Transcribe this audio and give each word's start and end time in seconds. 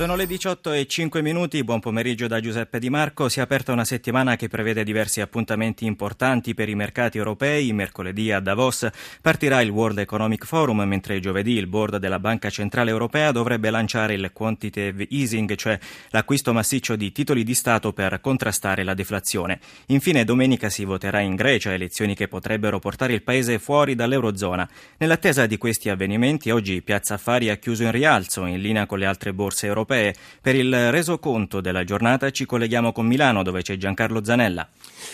Sono 0.00 0.16
le 0.16 0.26
18 0.26 0.72
e 0.72 0.86
5 0.86 1.20
minuti, 1.20 1.62
buon 1.62 1.78
pomeriggio 1.78 2.26
da 2.26 2.40
Giuseppe 2.40 2.78
Di 2.78 2.88
Marco. 2.88 3.28
Si 3.28 3.38
è 3.38 3.42
aperta 3.42 3.72
una 3.72 3.84
settimana 3.84 4.34
che 4.34 4.48
prevede 4.48 4.82
diversi 4.82 5.20
appuntamenti 5.20 5.84
importanti 5.84 6.54
per 6.54 6.70
i 6.70 6.74
mercati 6.74 7.18
europei. 7.18 7.70
Mercoledì 7.74 8.32
a 8.32 8.40
Davos 8.40 8.88
partirà 9.20 9.60
il 9.60 9.68
World 9.68 9.98
Economic 9.98 10.46
Forum, 10.46 10.80
mentre 10.84 11.20
giovedì 11.20 11.52
il 11.52 11.66
board 11.66 11.98
della 11.98 12.18
Banca 12.18 12.48
Centrale 12.48 12.90
Europea 12.90 13.30
dovrebbe 13.30 13.68
lanciare 13.68 14.14
il 14.14 14.30
quantitative 14.32 15.06
easing, 15.10 15.54
cioè 15.56 15.78
l'acquisto 16.12 16.54
massiccio 16.54 16.96
di 16.96 17.12
titoli 17.12 17.44
di 17.44 17.52
Stato 17.52 17.92
per 17.92 18.22
contrastare 18.22 18.84
la 18.84 18.94
deflazione. 18.94 19.60
Infine 19.88 20.24
domenica 20.24 20.70
si 20.70 20.86
voterà 20.86 21.20
in 21.20 21.34
Grecia, 21.34 21.74
elezioni 21.74 22.14
che 22.14 22.26
potrebbero 22.26 22.78
portare 22.78 23.12
il 23.12 23.22
paese 23.22 23.58
fuori 23.58 23.94
dall'Eurozona. 23.94 24.66
Nell'attesa 24.96 25.44
di 25.44 25.58
questi 25.58 25.90
avvenimenti, 25.90 26.48
oggi 26.48 26.80
Piazza 26.80 27.12
Affari 27.16 27.50
ha 27.50 27.56
chiuso 27.56 27.82
in 27.82 27.90
rialzo, 27.90 28.46
in 28.46 28.62
linea 28.62 28.86
con 28.86 28.98
le 28.98 29.04
altre 29.04 29.34
borse 29.34 29.66
europee 29.66 29.88
europee. 29.90 30.14
Per 30.40 30.54
il 30.54 30.90
resoconto 30.90 31.60
della 31.60 31.84
giornata 31.84 32.30
ci 32.30 32.46
colleghiamo 32.46 32.92
con 32.92 33.06
Milano 33.06 33.42
dove 33.42 33.62
c'è 33.62 33.76
Giancarlo 33.76 34.24
Zanella. 34.24 34.68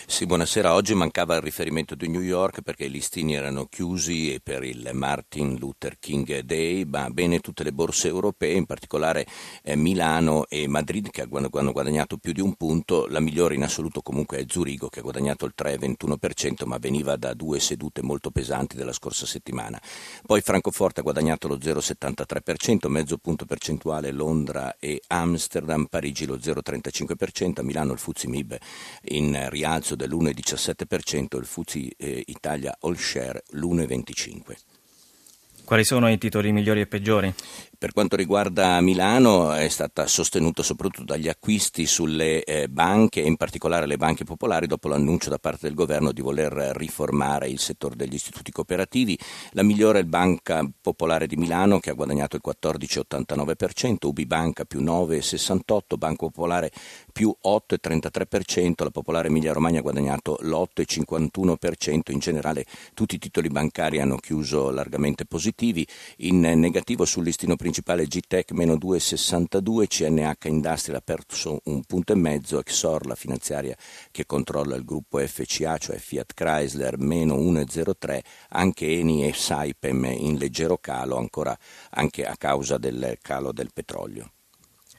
Sì, 0.07 0.27
buonasera. 0.27 0.75
Oggi 0.75 0.95
mancava 0.95 1.37
il 1.37 1.43
riferimento 1.43 1.95
di 1.95 2.09
New 2.09 2.21
York 2.21 2.61
perché 2.61 2.85
i 2.85 2.91
listini 2.91 3.35
erano 3.35 3.67
chiusi 3.67 4.39
per 4.43 4.63
il 4.65 4.91
Martin 4.93 5.57
Luther 5.57 5.97
King 5.99 6.41
Day, 6.41 6.85
ma 6.85 7.09
bene 7.11 7.41
tutte 7.41 7.65
le 7.65 7.73
borse 7.73 8.09
europee, 8.09 8.55
in 8.55 8.67
particolare 8.67 9.27
eh, 9.63 9.77
Milano 9.77 10.47
e 10.49 10.69
Madrid 10.69 11.11
che 11.11 11.23
hanno 11.23 11.73
guadagnato 11.73 12.19
più 12.19 12.33
di 12.33 12.41
un 12.41 12.55
punto. 12.55 13.07
La 13.09 13.21
migliore 13.21 13.55
in 13.55 13.63
assoluto 13.63 14.03
comunque 14.03 14.39
è 14.39 14.45
Zurigo 14.47 14.89
che 14.89 15.01
ha 15.01 15.03
guadagnato 15.03 15.45
il 15.47 15.55
3,21%, 15.57 16.67
ma 16.67 16.79
veniva 16.79 17.17
da 17.17 17.35
due 17.35 17.61
sedute 17.61 18.03
molto 18.03 18.31
pesanti 18.31 18.77
della 18.77 18.93
scorsa 18.93 19.27
settimana. 19.27 19.81
Poi 20.25 20.41
Francoforte 20.41 21.01
ha 21.01 21.05
guadagnato 21.05 21.49
lo 21.49 21.57
0,73%, 21.57 22.89
mezzo 22.89 23.19
punto 23.19 23.45
percentuale 23.45 24.11
Londra 24.11 24.56
e 24.79 25.03
Amsterdam, 25.09 25.87
Parigi 25.87 26.27
lo 26.27 26.37
0,35%, 26.37 27.61
a 27.61 27.63
Milano 27.63 27.93
il 27.93 27.99
Fuzzi 27.99 28.27
Mib 28.27 28.57
in 29.09 29.49
rialzo 29.51 29.95
dell'1,17%, 29.95 31.39
il 31.39 31.47
Fuzzi 31.47 31.93
eh, 31.97 32.23
Italia 32.27 32.77
All 32.81 32.97
Share 32.97 33.43
l'1,25%. 33.51 34.55
Quali 35.65 35.85
sono 35.85 36.09
i 36.09 36.17
titoli 36.17 36.53
migliori 36.53 36.81
e 36.81 36.87
peggiori? 36.87 37.35
Per 37.87 37.95
quanto 37.95 38.17
riguarda 38.17 38.81
Milano 38.81 39.53
è 39.53 39.69
stata 39.69 40.09
sostenuta 40.09 40.65
soprattutto 40.65 41.05
dagli 41.05 41.29
acquisti 41.29 41.87
sulle 41.87 42.43
eh, 42.43 42.69
banche 42.69 43.21
in 43.21 43.37
particolare 43.37 43.87
le 43.87 43.97
banche 43.97 44.25
popolari 44.25 44.67
dopo 44.67 44.89
l'annuncio 44.89 45.31
da 45.31 45.39
parte 45.39 45.69
del 45.69 45.77
governo 45.77 46.11
di 46.11 46.21
voler 46.21 46.53
riformare 46.75 47.49
il 47.49 47.61
settore 47.61 47.95
degli 47.95 48.15
istituti 48.15 48.51
cooperativi. 48.51 49.17
La 49.53 49.63
migliore 49.63 49.99
è 49.99 50.03
il 50.03 50.09
Banca 50.09 50.69
Popolare 50.81 51.29
di 51.29 51.37
Milano 51.37 51.79
che 51.79 51.91
ha 51.91 51.93
guadagnato 51.93 52.35
il 52.35 52.43
14,89%, 52.45 53.97
Ubi 54.01 54.27
Banca 54.27 54.65
più 54.65 54.81
9,68%, 54.81 55.97
Banco 55.97 56.29
Popolare 56.31 56.73
più 57.13 57.33
8,33%, 57.41 58.83
la 58.83 58.91
Popolare 58.91 59.29
Emilia 59.29 59.53
Romagna 59.53 59.79
ha 59.79 59.83
guadagnato 59.83 60.39
l'8,51%, 60.41 62.11
in 62.11 62.19
generale 62.19 62.65
tutti 62.95 63.15
i 63.15 63.19
titoli 63.19 63.47
bancari 63.47 64.01
hanno 64.01 64.17
chiuso 64.17 64.71
largamente 64.71 65.25
positivi, 65.25 65.87
in 66.19 66.41
negativo 66.41 67.05
sul 67.05 67.23
listino 67.23 67.55
principale 67.55 67.75
GTEC 67.83 68.53
meno 68.53 68.75
2,62, 68.75 69.87
CNH 69.87 70.49
Industrial 70.49 70.99
ha 70.99 71.03
perso 71.03 71.61
un 71.65 71.83
punto 71.85 72.13
e 72.13 72.17
mezzo, 72.17 72.59
Exor 72.59 73.07
la 73.07 73.15
finanziaria 73.15 73.77
che 74.11 74.27
controlla 74.27 74.77
il 74.77 74.85
gruppo 74.85 75.19
FCA, 75.19 75.79
cioè 75.79 75.97
Fiat 75.99 76.35
Chrysler, 76.35 76.99
meno 76.99 77.37
1,03, 77.37 78.21
anche 78.51 78.87
Eni 78.87 79.27
e 79.27 79.33
Saipem 79.33 80.05
in 80.05 80.37
leggero 80.37 80.79
calo, 80.79 81.17
ancora 81.17 81.57
anche 81.91 82.25
a 82.25 82.37
causa 82.37 82.79
del 82.79 83.19
calo 83.21 83.53
del 83.53 83.71
petrolio. 83.73 84.31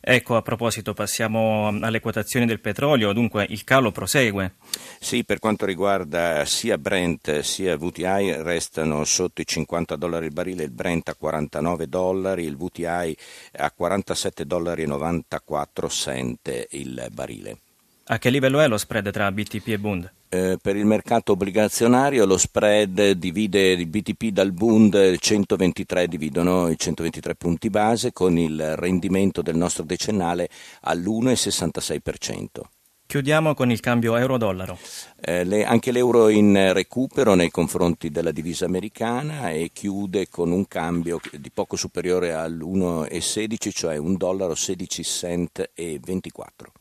Ecco, 0.09 0.37
a 0.37 0.41
proposito, 0.41 0.93
passiamo 0.93 1.67
alle 1.81 1.99
quotazioni 1.99 2.45
del 2.45 2.61
petrolio, 2.61 3.11
dunque 3.11 3.45
il 3.49 3.65
calo 3.65 3.91
prosegue. 3.91 4.53
Sì, 5.01 5.25
per 5.25 5.39
quanto 5.39 5.65
riguarda 5.65 6.45
sia 6.45 6.77
Brent 6.77 7.41
sia 7.41 7.75
VTI 7.75 8.41
restano 8.41 9.03
sotto 9.03 9.41
i 9.41 9.45
50 9.45 9.97
dollari 9.97 10.27
il 10.27 10.31
barile, 10.31 10.63
il 10.63 10.69
Brent 10.69 11.09
a 11.09 11.13
49 11.13 11.89
dollari, 11.89 12.45
il 12.45 12.55
VTI 12.55 13.17
a 13.57 13.69
47 13.69 14.45
dollari 14.45 14.83
e 14.83 14.85
94 14.85 15.89
cent 15.89 16.67
il 16.69 17.05
barile. 17.11 17.57
A 18.05 18.17
che 18.17 18.29
livello 18.29 18.61
è 18.61 18.67
lo 18.69 18.77
spread 18.77 19.11
tra 19.11 19.29
BTP 19.29 19.67
e 19.67 19.77
Bund? 19.77 20.11
Eh, 20.29 20.57
per 20.61 20.75
il 20.75 20.85
mercato 20.85 21.31
obbligazionario 21.31 22.25
lo 22.25 22.37
spread 22.37 23.11
divide 23.11 23.71
il 23.71 23.87
BTP 23.87 24.25
dal 24.25 24.51
Bund, 24.51 25.17
123 25.17 26.07
dividono 26.07 26.67
i 26.67 26.77
123 26.77 27.35
punti 27.35 27.69
base 27.69 28.11
con 28.11 28.37
il 28.37 28.75
rendimento 28.75 29.41
del 29.41 29.55
nostro 29.55 29.83
decennale 29.83 30.49
all'1,66%. 30.81 32.61
Chiudiamo 33.07 33.53
con 33.53 33.71
il 33.71 33.79
cambio 33.79 34.17
euro-dollaro. 34.17 34.77
Eh, 35.21 35.45
le, 35.45 35.63
anche 35.63 35.93
l'euro 35.93 36.27
in 36.27 36.73
recupero 36.73 37.35
nei 37.35 37.49
confronti 37.49 38.09
della 38.09 38.33
divisa 38.33 38.65
americana 38.65 39.51
e 39.51 39.69
chiude 39.71 40.27
con 40.27 40.51
un 40.51 40.67
cambio 40.67 41.21
di 41.31 41.49
poco 41.49 41.77
superiore 41.77 42.33
all'1,16, 42.33 43.71
cioè 43.71 43.95
un 43.95 44.17
dollaro 44.17 44.55
16 44.55 45.03
cent 45.05 45.71
e 45.73 46.01
24. 46.03 46.71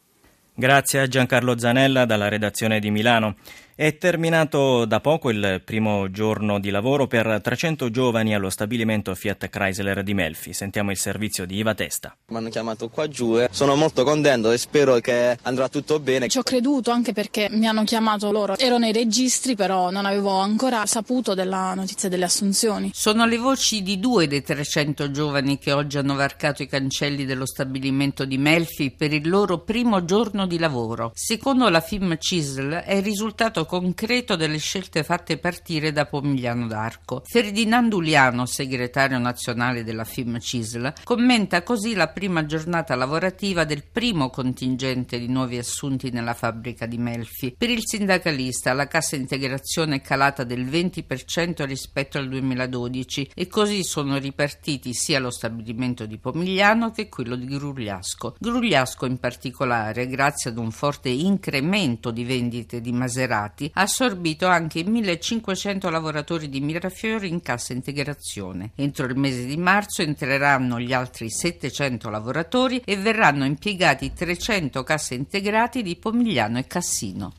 Grazie 0.59 1.01
a 1.01 1.07
Giancarlo 1.07 1.59
Zanella 1.59 2.07
dalla 2.07 2.29
redazione 2.29 2.81
di 2.81 2.91
Milano. 2.91 3.37
È 3.79 3.99
terminato 3.99 4.87
da 4.87 5.01
poco 5.01 5.29
il 5.29 5.61
primo 5.63 6.11
giorno 6.11 6.59
di 6.59 6.71
lavoro 6.71 7.07
per 7.07 7.41
300 7.43 7.91
giovani 7.91 8.35
allo 8.35 8.49
stabilimento 8.49 9.15
Fiat 9.15 9.51
Chrysler 9.51 10.03
di 10.03 10.15
Melfi. 10.15 10.55
Sentiamo 10.55 10.93
il 10.93 10.97
servizio 10.97 11.45
di 11.45 11.59
Iva 11.59 11.75
Testa. 11.75 12.17
Mi 12.29 12.39
hanno 12.39 12.49
chiamato 12.49 12.89
qua 12.89 13.07
giù 13.07 13.39
e 13.39 13.49
sono 13.51 13.77
molto 13.77 14.03
contento 14.03 14.51
e 14.51 14.57
spero 14.57 14.95
che 15.01 15.37
andrà 15.43 15.69
tutto 15.69 16.01
bene. 16.01 16.29
Ci 16.29 16.39
ho 16.39 16.43
creduto 16.43 16.91
anche 16.91 17.13
perché 17.13 17.49
mi 17.51 17.67
hanno 17.67 17.85
chiamato 17.85 18.33
loro. 18.33 18.57
Ero 18.57 18.79
nei 18.79 18.93
registri 18.95 19.55
però 19.55 19.91
non 19.91 20.07
avevo 20.07 20.31
ancora 20.39 20.87
saputo 20.87 21.35
della 21.35 21.75
notizia 21.75 22.09
delle 22.09 22.25
assunzioni. 22.25 22.93
Sono 22.95 23.27
le 23.27 23.37
voci 23.37 23.83
di 23.83 24.01
due 24.01 24.27
dei 24.27 24.43
300 24.43 25.11
giovani 25.11 25.59
che 25.59 25.73
oggi 25.73 25.99
hanno 25.99 26.15
varcato 26.15 26.63
i 26.63 26.67
cancelli 26.67 27.27
dello 27.27 27.45
stabilimento 27.45 28.25
di 28.25 28.39
Melfi 28.39 28.91
per 28.91 29.13
il 29.13 29.29
loro 29.29 29.59
primo 29.59 30.03
giorno 30.07 30.47
di 30.47 30.59
lavoro. 30.59 31.11
Secondo 31.13 31.69
la 31.69 31.81
FIM 31.81 32.17
CISL 32.17 32.73
è 32.73 32.95
il 32.95 33.03
risultato 33.03 33.65
concreto 33.67 34.37
delle 34.37 34.59
scelte 34.59 35.05
fatte 35.05 35.39
partire 35.39 35.93
da 35.93 36.07
Pomigliano 36.07 36.67
d'Arco. 36.67 37.23
Ferdinando 37.27 37.97
Uliano, 37.97 38.47
segretario 38.47 39.19
nazionale 39.19 39.85
della 39.85 40.05
FIM 40.05 40.39
CISL, 40.39 40.95
commenta 41.05 41.63
così 41.63 41.95
la 41.95 42.09
prima 42.09 42.47
giornata 42.47 42.95
lavorativa 42.95 43.65
del 43.65 43.85
primo 43.85 44.31
contingente 44.31 45.19
di 45.19 45.29
nuovi 45.29 45.59
assunti 45.59 46.11
nella 46.11 46.35
fabbrica 46.35 46.87
di 46.87 46.99
Melfi. 46.99 47.55
Per 47.59 47.69
il 47.69 47.83
sindacalista 47.85 48.73
la 48.73 48.87
cassa 48.87 49.17
integrazione 49.17 49.97
è 49.97 50.01
calata 50.01 50.45
del 50.45 50.65
20% 50.65 51.65
rispetto 51.65 52.19
al 52.19 52.29
2012 52.29 53.33
e 53.35 53.47
così 53.49 53.83
sono 53.83 54.19
ripartiti 54.19 54.95
sia 54.95 55.19
lo 55.19 55.31
stabilimento 55.31 56.07
di 56.07 56.19
Pomigliano 56.19 56.91
che 56.91 57.09
quello 57.09 57.37
di 57.37 57.47
Grugliasco. 57.47 58.37
Grugliasco 58.39 59.07
in 59.07 59.19
particolare, 59.19 60.07
grazie 60.07 60.51
ad 60.51 60.59
un 60.59 60.71
forte 60.71 61.09
incremento 61.09 62.11
di 62.11 62.25
vendite 62.25 62.81
di 62.81 62.93
Maserati, 62.93 63.56
Infatti 63.57 63.71
ha 63.73 63.83
assorbito 63.83 64.47
anche 64.47 64.85
1500 64.85 65.89
lavoratori 65.89 66.51
di 66.51 66.61
Mirafiori 66.61 67.29
in 67.29 67.41
cassa 67.41 67.73
integrazione. 67.73 68.73
Entro 68.75 69.07
il 69.07 69.17
mese 69.17 69.47
di 69.47 69.57
marzo 69.57 70.03
entreranno 70.03 70.79
gli 70.79 70.93
altri 70.93 71.31
700 71.31 72.11
lavoratori 72.11 72.83
e 72.85 72.97
verranno 72.97 73.47
impiegati 73.47 74.13
300 74.13 74.83
casse 74.83 75.15
integrati 75.15 75.83
di 75.83 75.97
Pomigliano 75.97 76.59
e 76.59 76.67
Cassino. 76.67 77.33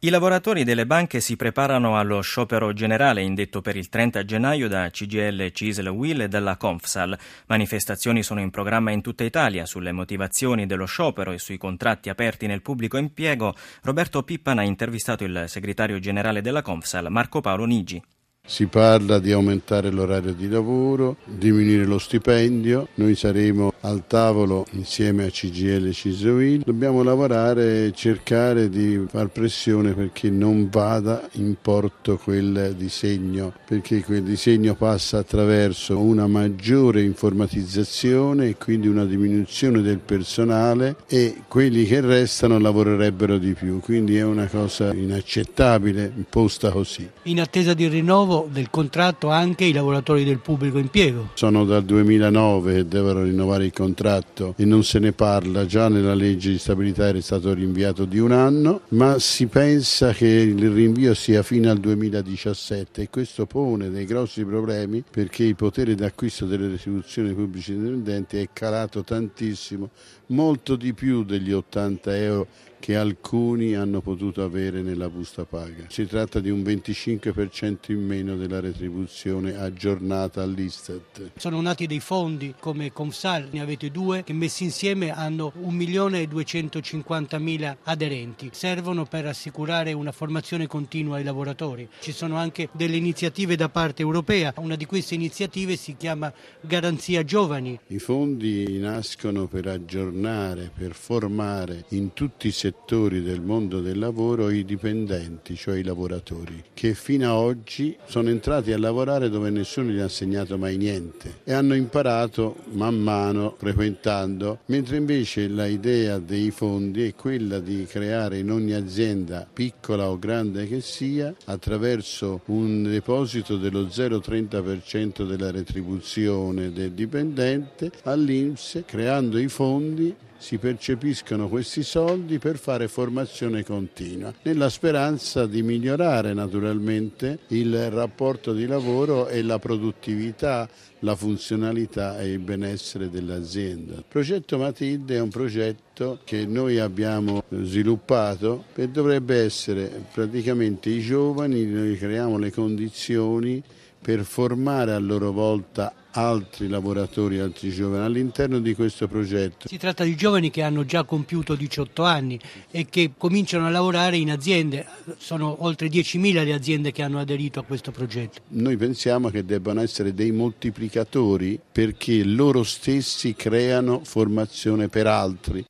I 0.00 0.10
lavoratori 0.10 0.62
delle 0.62 0.86
banche 0.86 1.18
si 1.18 1.34
preparano 1.34 1.98
allo 1.98 2.20
sciopero 2.20 2.72
generale 2.72 3.20
indetto 3.20 3.60
per 3.60 3.74
il 3.74 3.88
30 3.88 4.24
gennaio 4.24 4.68
da 4.68 4.88
CGL, 4.90 5.50
CISL, 5.50 5.88
WIL 5.88 6.20
e 6.20 6.28
dalla 6.28 6.56
Confsal. 6.56 7.18
Manifestazioni 7.48 8.22
sono 8.22 8.38
in 8.38 8.50
programma 8.50 8.92
in 8.92 9.02
tutta 9.02 9.24
Italia 9.24 9.66
sulle 9.66 9.90
motivazioni 9.90 10.66
dello 10.66 10.84
sciopero 10.84 11.32
e 11.32 11.40
sui 11.40 11.58
contratti 11.58 12.10
aperti 12.10 12.46
nel 12.46 12.62
pubblico 12.62 12.96
impiego. 12.96 13.56
Roberto 13.82 14.22
Pippan 14.22 14.58
ha 14.58 14.62
intervistato 14.62 15.24
il 15.24 15.46
segretario 15.48 15.98
generale 15.98 16.42
della 16.42 16.62
Confsal, 16.62 17.10
Marco 17.10 17.40
Paolo 17.40 17.64
Nigi. 17.64 18.00
Si 18.46 18.66
parla 18.66 19.18
di 19.18 19.32
aumentare 19.32 19.90
l'orario 19.90 20.32
di 20.32 20.48
lavoro, 20.48 21.16
diminuire 21.24 21.84
lo 21.84 21.98
stipendio, 21.98 22.88
noi 22.94 23.16
saremo 23.16 23.72
al 23.80 24.04
tavolo 24.06 24.66
insieme 24.72 25.26
a 25.26 25.30
CGL 25.30 25.86
e 25.86 25.92
CISOIL, 25.92 26.62
dobbiamo 26.64 27.02
lavorare 27.02 27.86
e 27.86 27.92
cercare 27.94 28.68
di 28.68 29.04
far 29.08 29.28
pressione 29.28 29.92
perché 29.92 30.30
non 30.30 30.68
vada 30.70 31.28
in 31.32 31.54
porto 31.60 32.16
quel 32.16 32.74
disegno, 32.76 33.52
perché 33.66 34.02
quel 34.02 34.22
disegno 34.22 34.74
passa 34.74 35.18
attraverso 35.18 35.98
una 35.98 36.26
maggiore 36.26 37.02
informatizzazione 37.02 38.48
e 38.48 38.56
quindi 38.56 38.88
una 38.88 39.04
diminuzione 39.04 39.82
del 39.82 39.98
personale 39.98 40.96
e 41.06 41.42
quelli 41.46 41.84
che 41.84 42.00
restano 42.00 42.58
lavorerebbero 42.58 43.38
di 43.38 43.52
più, 43.52 43.80
quindi 43.80 44.16
è 44.16 44.24
una 44.24 44.46
cosa 44.46 44.92
inaccettabile 44.92 46.12
imposta 46.16 46.70
così. 46.70 47.08
In 47.24 47.40
attesa 47.40 47.74
di 47.74 47.86
rinnovo 47.88 48.48
del 48.50 48.70
contratto 48.70 49.28
anche 49.28 49.64
i 49.64 49.72
lavoratori 49.72 50.24
del 50.24 50.38
pubblico 50.38 50.78
impiego. 50.78 51.30
Sono 51.34 51.64
dal 51.64 51.84
2009 51.84 52.74
che 52.74 52.88
devono 52.88 53.22
rinnovare 53.22 53.67
il 53.68 53.72
contratto 53.72 54.54
e 54.56 54.64
non 54.64 54.82
se 54.82 54.98
ne 54.98 55.12
parla, 55.12 55.66
già 55.66 55.88
nella 55.88 56.14
legge 56.14 56.50
di 56.50 56.58
stabilità 56.58 57.06
era 57.06 57.20
stato 57.20 57.52
rinviato 57.54 58.04
di 58.04 58.18
un 58.18 58.32
anno, 58.32 58.82
ma 58.88 59.18
si 59.18 59.46
pensa 59.46 60.12
che 60.12 60.26
il 60.26 60.70
rinvio 60.70 61.14
sia 61.14 61.42
fino 61.42 61.70
al 61.70 61.78
2017 61.78 63.02
e 63.02 63.10
questo 63.10 63.46
pone 63.46 63.90
dei 63.90 64.04
grossi 64.04 64.44
problemi 64.44 65.04
perché 65.08 65.44
il 65.44 65.56
potere 65.56 65.94
d'acquisto 65.94 66.46
delle 66.46 66.68
retribuzioni 66.68 67.32
pubblici 67.32 67.72
indipendenti 67.72 68.38
è 68.38 68.48
calato 68.52 69.04
tantissimo, 69.04 69.90
molto 70.26 70.76
di 70.76 70.92
più 70.92 71.24
degli 71.24 71.52
80 71.52 72.16
euro 72.16 72.46
che 72.78 72.96
alcuni 72.96 73.74
hanno 73.74 74.00
potuto 74.00 74.42
avere 74.42 74.82
nella 74.82 75.08
busta 75.08 75.44
paga. 75.44 75.84
Si 75.88 76.06
tratta 76.06 76.40
di 76.40 76.50
un 76.50 76.62
25% 76.62 77.90
in 77.92 78.04
meno 78.04 78.36
della 78.36 78.60
retribuzione 78.60 79.56
aggiornata 79.56 80.42
all'Istat. 80.42 81.32
Sono 81.36 81.60
nati 81.60 81.86
dei 81.86 82.00
fondi 82.00 82.54
come 82.58 82.92
Confsal, 82.92 83.48
ne 83.58 83.64
avete 83.64 83.90
due, 83.90 84.24
che 84.24 84.32
messi 84.32 84.64
insieme 84.64 85.10
hanno 85.10 85.52
1.250.000 85.60 87.76
aderenti. 87.82 88.48
Servono 88.52 89.04
per 89.04 89.26
assicurare 89.26 89.92
una 89.92 90.12
formazione 90.12 90.66
continua 90.66 91.16
ai 91.16 91.24
lavoratori. 91.24 91.88
Ci 92.00 92.12
sono 92.12 92.36
anche 92.36 92.68
delle 92.72 92.96
iniziative 92.96 93.56
da 93.56 93.68
parte 93.68 94.02
europea, 94.02 94.54
una 94.58 94.76
di 94.76 94.86
queste 94.86 95.14
iniziative 95.14 95.76
si 95.76 95.96
chiama 95.96 96.32
Garanzia 96.60 97.24
Giovani. 97.24 97.78
I 97.88 97.98
fondi 97.98 98.78
nascono 98.78 99.46
per 99.46 99.66
aggiornare, 99.66 100.70
per 100.74 100.94
formare 100.94 101.84
in 101.90 102.12
tutti 102.12 102.48
i 102.48 102.52
settori 102.52 103.22
del 103.22 103.40
mondo 103.40 103.80
del 103.80 103.98
lavoro 103.98 104.50
i 104.50 104.64
dipendenti, 104.64 105.56
cioè 105.56 105.78
i 105.78 105.82
lavoratori, 105.82 106.62
che 106.72 106.94
fino 106.94 107.28
ad 107.28 107.36
oggi 107.36 107.96
sono 108.06 108.28
entrati 108.28 108.72
a 108.72 108.78
lavorare 108.78 109.28
dove 109.28 109.50
nessuno 109.50 109.90
gli 109.90 109.98
ha 109.98 110.04
insegnato 110.04 110.56
mai 110.56 110.76
niente 110.76 111.40
e 111.44 111.52
hanno 111.52 111.74
imparato 111.74 112.56
man 112.72 112.98
mano 112.98 113.47
frequentando, 113.56 114.60
mentre 114.66 114.96
invece 114.96 115.46
l'idea 115.46 116.18
dei 116.18 116.50
fondi 116.50 117.06
è 117.06 117.14
quella 117.14 117.58
di 117.58 117.86
creare 117.88 118.38
in 118.38 118.50
ogni 118.50 118.72
azienda, 118.72 119.46
piccola 119.50 120.10
o 120.10 120.18
grande 120.18 120.66
che 120.66 120.80
sia, 120.80 121.34
attraverso 121.44 122.42
un 122.46 122.82
deposito 122.84 123.56
dello 123.56 123.84
0,30% 123.84 125.26
della 125.26 125.50
retribuzione 125.50 126.72
del 126.72 126.92
dipendente 126.92 127.90
all'Inps, 128.04 128.82
creando 128.86 129.38
i 129.38 129.48
fondi 129.48 130.14
si 130.38 130.56
percepiscono 130.58 131.48
questi 131.48 131.82
soldi 131.82 132.38
per 132.38 132.56
fare 132.56 132.88
formazione 132.88 133.64
continua, 133.64 134.32
nella 134.42 134.70
speranza 134.70 135.46
di 135.46 135.62
migliorare 135.62 136.32
naturalmente 136.32 137.40
il 137.48 137.90
rapporto 137.90 138.52
di 138.52 138.66
lavoro 138.66 139.26
e 139.26 139.42
la 139.42 139.58
produttività, 139.58 140.68
la 141.00 141.14
funzionalità 141.14 142.18
e 142.20 142.32
il 142.32 142.38
benessere 142.38 143.10
dell'azienda. 143.10 143.94
Il 143.94 144.04
progetto 144.08 144.58
Matilde 144.58 145.16
è 145.16 145.20
un 145.20 145.28
progetto 145.28 146.20
che 146.24 146.46
noi 146.46 146.78
abbiamo 146.78 147.42
sviluppato 147.50 148.64
e 148.74 148.88
dovrebbe 148.88 149.42
essere 149.42 150.04
praticamente 150.12 150.88
i 150.88 151.00
giovani, 151.00 151.66
noi 151.66 151.96
creiamo 151.96 152.38
le 152.38 152.52
condizioni 152.52 153.62
per 154.00 154.24
formare 154.24 154.92
a 154.92 154.98
loro 154.98 155.32
volta 155.32 155.92
altri 156.12 156.68
lavoratori, 156.68 157.38
altri 157.38 157.70
giovani 157.70 158.04
all'interno 158.04 158.58
di 158.60 158.74
questo 158.74 159.06
progetto. 159.08 159.68
Si 159.68 159.76
tratta 159.76 160.04
di 160.04 160.16
giovani 160.16 160.50
che 160.50 160.62
hanno 160.62 160.84
già 160.84 161.04
compiuto 161.04 161.54
18 161.54 162.02
anni 162.02 162.38
e 162.70 162.86
che 162.88 163.12
cominciano 163.16 163.66
a 163.66 163.70
lavorare 163.70 164.16
in 164.16 164.30
aziende, 164.30 164.86
sono 165.18 165.64
oltre 165.64 165.88
10.000 165.88 166.44
le 166.44 166.52
aziende 166.52 166.92
che 166.92 167.02
hanno 167.02 167.18
aderito 167.18 167.60
a 167.60 167.64
questo 167.64 167.90
progetto. 167.90 168.40
Noi 168.48 168.76
pensiamo 168.76 169.30
che 169.30 169.44
debbano 169.44 169.80
essere 169.80 170.14
dei 170.14 170.32
moltiplicatori 170.32 171.58
perché 171.70 172.24
loro 172.24 172.62
stessi 172.62 173.34
creano 173.34 174.00
formazione 174.04 174.88
per 174.88 175.06
altri. 175.06 175.64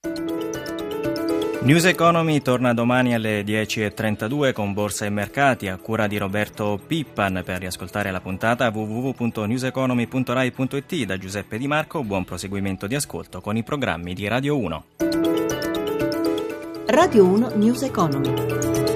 News 1.61 1.87
Economy 1.87 2.41
torna 2.41 2.73
domani 2.73 3.15
alle 3.15 3.43
10.32 3.43 4.53
con 4.53 4.73
Borsa 4.73 5.07
e 5.07 5.11
Mercati 5.11 5.67
a 5.67 5.77
cura 5.77 6.07
di 6.07 6.17
Roberto 6.17 6.79
Pippan. 6.85 7.43
Per 7.45 7.59
riascoltare 7.59 8.13
la 8.13 8.21
puntata 8.21 8.69
www.newseconomy.rai.it 8.69 11.05
da 11.05 11.19
Giuseppe 11.19 11.59
Di 11.59 11.67
Marco. 11.67 12.05
Buon 12.05 12.25
proseguimento 12.25 12.87
di 12.87 12.95
ascolto 12.95 13.41
con 13.41 13.57
i 13.57 13.65
programmi 13.65 14.15
di 14.15 14.29
Radio 14.29 14.57
1. 14.57 14.85
Radio 16.87 17.25
1 17.25 17.51
News 17.57 17.83
Economy. 17.83 18.88